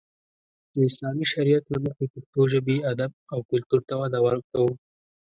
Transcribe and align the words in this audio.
د 0.73 0.75
اسلامي 0.89 1.25
شريعت 1.33 1.65
له 1.73 1.77
مخې 1.85 2.05
پښتو 2.13 2.41
ژبې، 2.53 2.77
ادب 2.91 3.11
او 3.33 3.39
کلتور 3.51 3.81
ته 3.89 3.93
وده 4.01 4.19
ورکو. 4.27 4.65